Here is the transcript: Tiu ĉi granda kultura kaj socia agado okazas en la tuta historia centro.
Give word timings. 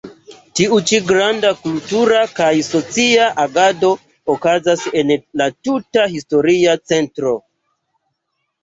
Tiu 0.59 0.77
ĉi 0.91 0.99
granda 1.09 1.51
kultura 1.65 2.23
kaj 2.39 2.49
socia 2.69 3.27
agado 3.45 3.93
okazas 4.37 4.89
en 5.03 5.15
la 5.43 5.51
tuta 5.69 6.11
historia 6.17 6.79
centro. 6.95 7.41